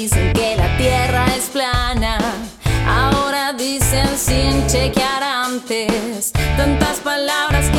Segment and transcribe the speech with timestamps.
[0.00, 2.18] dicen que la tierra es plana.
[2.84, 7.70] Ahora dicen sin chequear antes tantas palabras